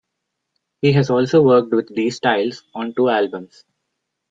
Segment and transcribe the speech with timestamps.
[0.81, 3.65] He has also worked with D-Styles on two albums.